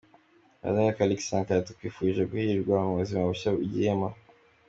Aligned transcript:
Muvandimwe 0.61 0.95
Callixte 0.97 1.27
Sankara 1.29 1.65
tukwifurije 1.67 2.23
guhirwa 2.31 2.75
mubuzima 2.87 3.21
bushya 3.29 3.49
ugiyemo. 3.63 4.09